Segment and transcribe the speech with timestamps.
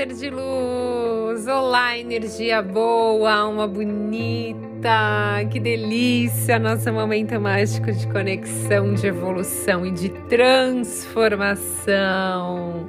[0.00, 1.46] ser de luz!
[1.46, 5.44] Olá, energia boa, alma bonita!
[5.50, 6.58] Que delícia!
[6.58, 12.88] Nosso momento mágico de conexão, de evolução e de transformação.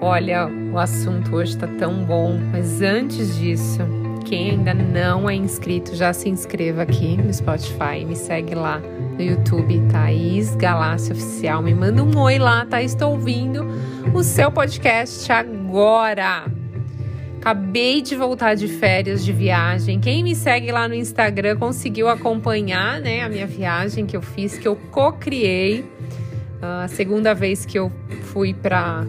[0.00, 3.82] Olha, o assunto hoje está tão bom, mas antes disso,
[4.24, 9.22] quem ainda não é inscrito, já se inscreva aqui no Spotify, me segue lá no
[9.22, 11.62] YouTube, Thaís Galácia Oficial.
[11.62, 13.64] Me manda um oi lá, Thaís, estou ouvindo
[14.12, 15.55] o seu podcast agora.
[17.38, 20.00] Acabei de voltar de férias de viagem.
[20.00, 24.58] Quem me segue lá no Instagram conseguiu acompanhar né, a minha viagem que eu fiz,
[24.58, 25.80] que eu co-criei.
[26.60, 27.92] Uh, a segunda vez que eu
[28.32, 29.04] fui para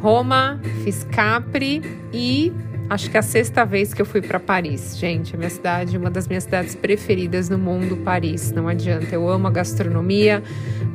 [0.00, 2.52] Roma, fiz Capri e
[2.90, 5.36] Acho que é a sexta vez que eu fui para Paris, gente.
[5.36, 8.50] A minha cidade, uma das minhas cidades preferidas no mundo, Paris.
[8.50, 9.14] Não adianta.
[9.14, 10.42] Eu amo a gastronomia,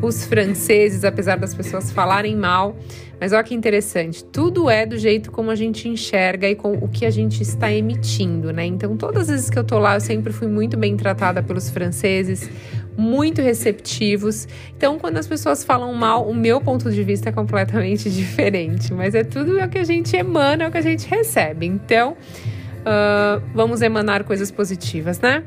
[0.01, 2.75] os franceses, apesar das pessoas falarem mal.
[3.17, 4.25] Mas olha que interessante.
[4.25, 7.71] Tudo é do jeito como a gente enxerga e com o que a gente está
[7.71, 8.65] emitindo, né?
[8.65, 11.69] Então, todas as vezes que eu tô lá, eu sempre fui muito bem tratada pelos
[11.69, 12.49] franceses
[12.97, 14.47] muito receptivos.
[14.75, 19.15] Então, quando as pessoas falam mal, o meu ponto de vista é completamente diferente, mas
[19.15, 21.65] é tudo o que a gente emana, é o que a gente recebe.
[21.65, 25.43] Então, uh, vamos emanar coisas positivas, né?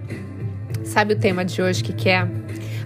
[0.84, 2.27] Sabe o tema de hoje que, que é?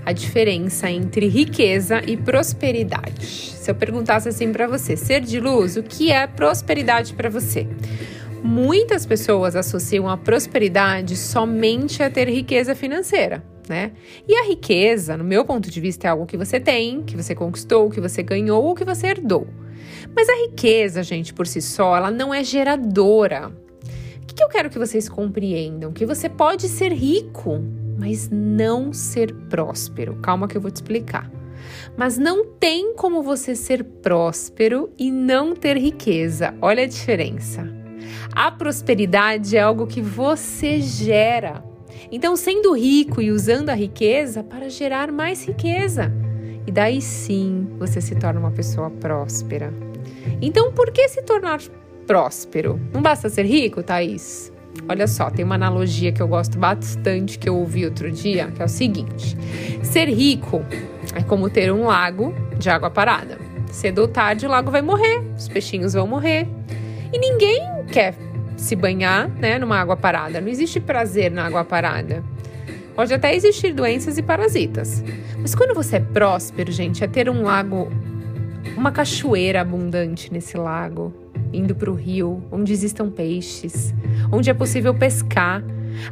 [0.04, 3.24] A diferença entre riqueza e prosperidade.
[3.24, 7.69] Se eu perguntasse assim para você, ser de luz, o que é prosperidade para você?
[8.42, 13.92] Muitas pessoas associam a prosperidade somente a ter riqueza financeira né?
[14.27, 17.34] E a riqueza, no meu ponto de vista, é algo que você tem, que você
[17.34, 19.46] conquistou, que você ganhou ou que você herdou.
[20.14, 23.52] Mas a riqueza, gente, por si só, ela não é geradora.
[24.22, 25.92] O que eu quero que vocês compreendam?
[25.92, 27.60] Que você pode ser rico,
[27.98, 30.16] mas não ser próspero.
[30.16, 31.30] Calma que eu vou te explicar.
[31.97, 36.54] Mas não tem como você ser próspero e não ter riqueza.
[36.60, 37.69] Olha a diferença.
[38.34, 41.62] A prosperidade é algo que você gera.
[42.10, 46.12] Então, sendo rico e usando a riqueza para gerar mais riqueza.
[46.66, 49.72] E daí sim você se torna uma pessoa próspera.
[50.41, 51.60] Então, por que se tornar
[52.06, 52.81] próspero?
[52.92, 54.52] Não basta ser rico, Thaís?
[54.88, 58.62] Olha só, tem uma analogia que eu gosto bastante que eu ouvi outro dia, que
[58.62, 59.36] é o seguinte:
[59.82, 60.64] ser rico
[61.14, 63.38] é como ter um lago de água parada.
[63.70, 66.47] Cedo ou tarde o lago vai morrer, os peixinhos vão morrer.
[67.12, 67.60] E ninguém
[67.91, 68.14] quer
[68.62, 70.41] se banhar, né, numa água parada.
[70.41, 72.23] Não existe prazer na água parada.
[72.95, 75.03] Pode até existir doenças e parasitas.
[75.39, 77.91] Mas quando você é próspero, gente, é ter um lago,
[78.77, 81.12] uma cachoeira abundante nesse lago,
[81.53, 83.95] indo para o rio, onde existam peixes,
[84.31, 85.62] onde é possível pescar.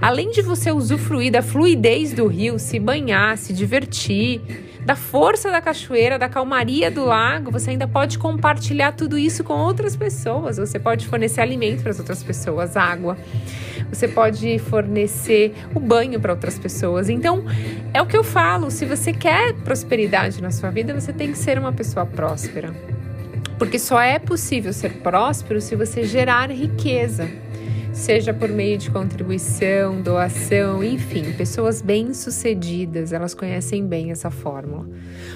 [0.00, 4.40] Além de você usufruir da fluidez do rio, se banhar, se divertir,
[4.84, 9.54] da força da cachoeira, da calmaria do lago, você ainda pode compartilhar tudo isso com
[9.54, 10.56] outras pessoas.
[10.56, 13.16] Você pode fornecer alimento para as outras pessoas, água.
[13.90, 17.08] Você pode fornecer o banho para outras pessoas.
[17.08, 17.44] Então,
[17.92, 21.38] é o que eu falo, se você quer prosperidade na sua vida, você tem que
[21.38, 22.74] ser uma pessoa próspera.
[23.58, 27.28] Porque só é possível ser próspero se você gerar riqueza
[27.92, 34.86] seja por meio de contribuição, doação, enfim, pessoas bem-sucedidas, elas conhecem bem essa fórmula.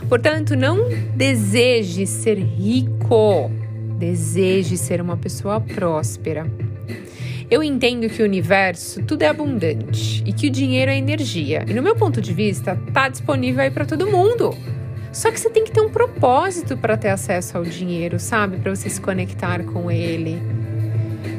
[0.09, 3.51] Portanto, não deseje ser rico,
[3.99, 6.47] deseje ser uma pessoa próspera.
[7.51, 11.65] Eu entendo que o universo tudo é abundante e que o dinheiro é energia.
[11.69, 14.57] E no meu ponto de vista, tá disponível aí para todo mundo.
[15.13, 18.57] Só que você tem que ter um propósito para ter acesso ao dinheiro, sabe?
[18.57, 20.43] Para você se conectar com ele.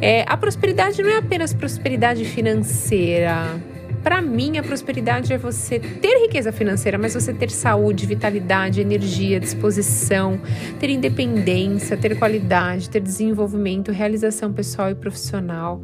[0.01, 3.61] É, a prosperidade não é apenas prosperidade financeira.
[4.03, 9.39] Para mim, a prosperidade é você ter riqueza financeira, mas você ter saúde, vitalidade, energia,
[9.39, 10.39] disposição,
[10.79, 15.81] ter independência, ter qualidade, ter desenvolvimento, realização pessoal e profissional.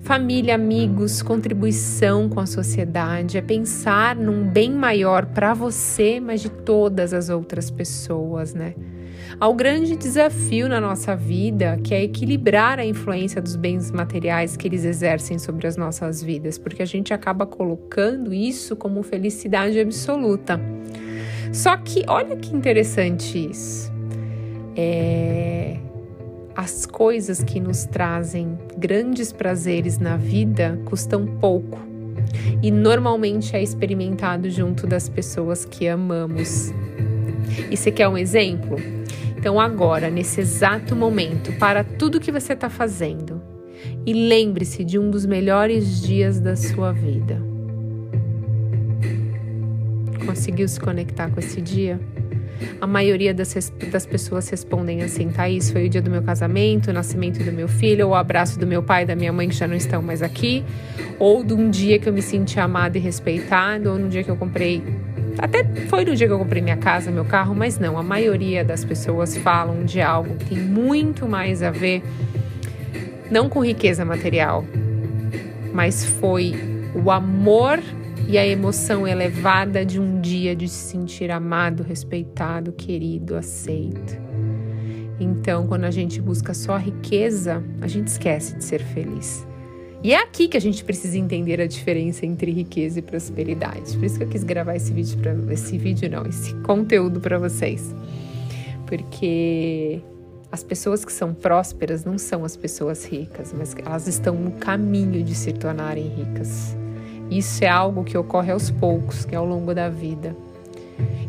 [0.00, 6.50] Família, amigos, contribuição com a sociedade, é pensar num bem maior para você, mas de
[6.50, 8.74] todas as outras pessoas, né?
[9.38, 14.66] Ao grande desafio na nossa vida, que é equilibrar a influência dos bens materiais que
[14.66, 20.60] eles exercem sobre as nossas vidas, porque a gente acaba colocando isso como felicidade absoluta.
[21.52, 23.92] Só que olha que interessante isso.
[24.76, 25.76] É,
[26.54, 31.78] as coisas que nos trazem grandes prazeres na vida custam pouco
[32.62, 36.72] e normalmente é experimentado junto das pessoas que amamos.
[37.70, 38.76] E você quer um exemplo?
[39.46, 43.40] Então, agora, nesse exato momento, para tudo que você está fazendo
[44.04, 47.40] e lembre-se de um dos melhores dias da sua vida.
[50.26, 52.00] Conseguiu se conectar com esse dia?
[52.80, 56.92] A maioria das, das pessoas respondem assim: Thaís, foi o dia do meu casamento, o
[56.92, 59.54] nascimento do meu filho, ou o abraço do meu pai e da minha mãe que
[59.54, 60.64] já não estão mais aqui,
[61.20, 64.28] ou de um dia que eu me senti amado e respeitado, ou no dia que
[64.28, 64.82] eu comprei.
[65.38, 68.64] Até foi no dia que eu comprei minha casa, meu carro, mas não, a maioria
[68.64, 72.02] das pessoas falam de algo que tem muito mais a ver,
[73.30, 74.64] não com riqueza material,
[75.72, 76.54] mas foi
[76.94, 77.80] o amor
[78.28, 84.18] e a emoção elevada de um dia de se sentir amado, respeitado, querido, aceito.
[85.20, 89.46] Então, quando a gente busca só riqueza, a gente esquece de ser feliz.
[90.06, 93.96] E é aqui que a gente precisa entender a diferença entre riqueza e prosperidade.
[93.96, 97.40] Por isso que eu quis gravar esse vídeo para esse vídeo não, esse conteúdo para
[97.40, 97.92] vocês.
[98.86, 100.00] Porque
[100.52, 105.24] as pessoas que são prósperas não são as pessoas ricas, mas elas estão no caminho
[105.24, 106.76] de se tornarem ricas.
[107.28, 110.36] Isso é algo que ocorre aos poucos, que é ao longo da vida.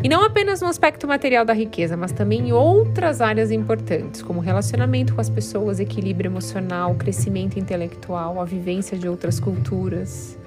[0.03, 4.39] E não apenas no aspecto material da riqueza, mas também em outras áreas importantes, como
[4.39, 10.37] relacionamento com as pessoas, equilíbrio emocional, crescimento intelectual, a vivência de outras culturas.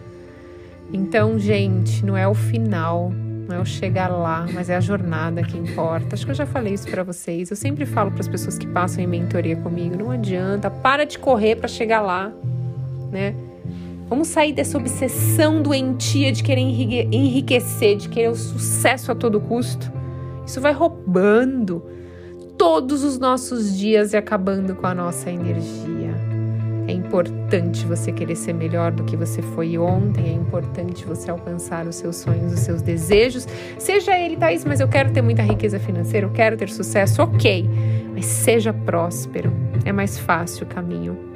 [0.92, 3.10] Então, gente, não é o final,
[3.48, 6.14] não é o chegar lá, mas é a jornada que importa.
[6.14, 7.50] Acho que eu já falei isso para vocês.
[7.50, 11.18] Eu sempre falo para as pessoas que passam em mentoria comigo, não adianta, para de
[11.18, 12.32] correr para chegar lá,
[13.10, 13.34] né?
[14.10, 19.88] Vamos sair dessa obsessão doentia de querer enriquecer, de querer o sucesso a todo custo.
[20.44, 21.80] Isso vai roubando
[22.58, 26.12] todos os nossos dias e acabando com a nossa energia.
[26.88, 31.86] É importante você querer ser melhor do que você foi ontem, é importante você alcançar
[31.86, 33.46] os seus sonhos, os seus desejos.
[33.78, 37.64] Seja ele, Thaís, mas eu quero ter muita riqueza financeira, eu quero ter sucesso, ok.
[38.12, 39.52] Mas seja próspero,
[39.84, 41.29] é mais fácil o caminho.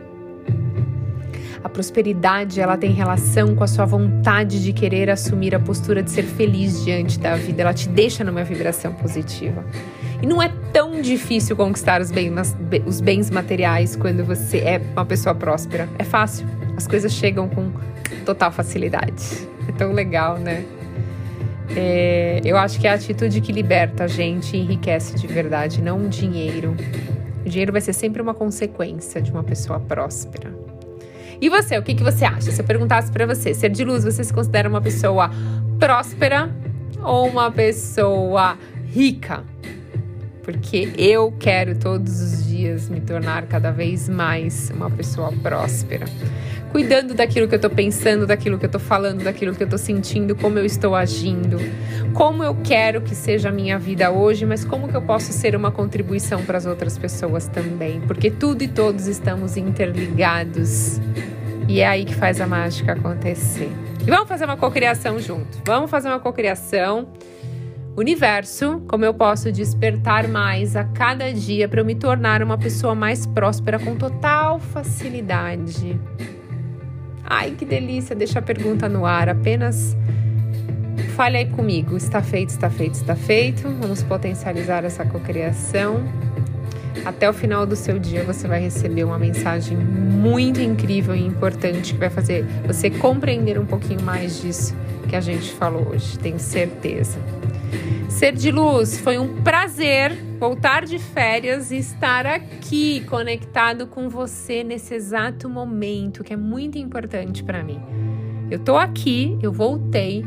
[1.64, 6.10] A prosperidade, ela tem relação com a sua vontade de querer assumir a postura de
[6.10, 7.62] ser feliz diante da vida.
[7.62, 9.64] Ela te deixa numa vibração positiva.
[10.22, 15.06] E não é tão difícil conquistar os bens, os bens materiais quando você é uma
[15.06, 15.88] pessoa próspera.
[15.98, 16.46] É fácil.
[16.76, 17.72] As coisas chegam com
[18.26, 19.48] total facilidade.
[19.66, 20.66] É tão legal, né?
[21.74, 25.80] É, eu acho que é a atitude que liberta a gente e enriquece de verdade,
[25.80, 26.76] não o dinheiro.
[27.44, 30.63] O dinheiro vai ser sempre uma consequência de uma pessoa próspera.
[31.40, 32.50] E você, o que, que você acha?
[32.50, 35.30] Se eu perguntasse para você, ser de luz, você se considera uma pessoa
[35.78, 36.50] próspera
[37.02, 39.42] ou uma pessoa rica?
[40.42, 46.04] Porque eu quero todos os dias me tornar cada vez mais uma pessoa próspera.
[46.70, 49.78] Cuidando daquilo que eu tô pensando, daquilo que eu tô falando, daquilo que eu tô
[49.78, 51.56] sentindo, como eu estou agindo,
[52.14, 55.56] como eu quero que seja a minha vida hoje, mas como que eu posso ser
[55.56, 61.00] uma contribuição para as outras pessoas também, porque tudo e todos estamos interligados.
[61.68, 63.70] E é aí que faz a mágica acontecer.
[64.00, 65.58] E vamos fazer uma cocriação junto.
[65.66, 67.08] Vamos fazer uma cocriação.
[67.96, 72.94] Universo, como eu posso despertar mais a cada dia para eu me tornar uma pessoa
[72.94, 75.98] mais próspera com total facilidade.
[77.24, 78.14] Ai, que delícia!
[78.14, 79.28] Deixa a pergunta no ar.
[79.28, 79.96] Apenas
[81.14, 81.96] fale aí comigo.
[81.96, 83.68] Está feito, está feito, está feito.
[83.80, 86.02] Vamos potencializar essa cocriação.
[87.04, 91.92] Até o final do seu dia você vai receber uma mensagem muito incrível e importante
[91.92, 94.74] que vai fazer você compreender um pouquinho mais disso
[95.08, 97.18] que a gente falou hoje, tenho certeza.
[98.08, 104.64] Ser de luz, foi um prazer voltar de férias e estar aqui conectado com você
[104.64, 107.80] nesse exato momento que é muito importante para mim.
[108.50, 110.24] Eu tô aqui, eu voltei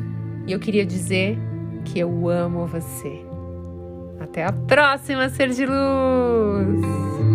[0.47, 1.37] e eu queria dizer
[1.83, 3.21] que eu amo você.
[4.19, 7.26] Até a próxima, ser de luz!